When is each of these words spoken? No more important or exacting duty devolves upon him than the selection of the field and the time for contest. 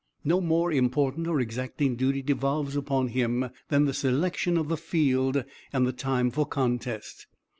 No 0.23 0.41
more 0.41 0.71
important 0.71 1.27
or 1.27 1.39
exacting 1.39 1.95
duty 1.95 2.23
devolves 2.23 2.75
upon 2.75 3.09
him 3.09 3.51
than 3.67 3.85
the 3.85 3.93
selection 3.93 4.57
of 4.57 4.67
the 4.67 4.75
field 4.75 5.43
and 5.71 5.85
the 5.85 5.93
time 5.93 6.31
for 6.31 6.47
contest. 6.47 7.27